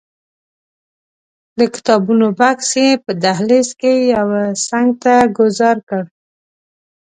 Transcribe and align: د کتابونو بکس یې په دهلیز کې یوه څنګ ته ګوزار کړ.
د 1.59 1.61
کتابونو 1.75 2.25
بکس 2.39 2.69
یې 2.81 2.89
په 3.03 3.11
دهلیز 3.23 3.69
کې 3.81 3.93
یوه 4.15 4.41
څنګ 4.67 4.87
ته 5.03 5.13
ګوزار 5.37 5.77
کړ. 5.89 6.03